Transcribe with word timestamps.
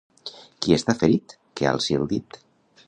Qui 0.65 0.73
està 0.77 0.95
ferit, 1.03 1.37
que 1.61 1.71
alci 1.73 2.01
el 2.01 2.11
dit. 2.17 2.43